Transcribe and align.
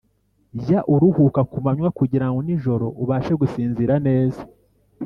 Jya 0.61 0.79
uruhuka 0.93 1.41
ku 1.51 1.57
manywa 1.65 1.89
kugirango 1.99 2.39
nijoro 2.45 2.85
ubashe 3.03 3.33
gusinzira 3.41 3.93
neza. 4.07 4.41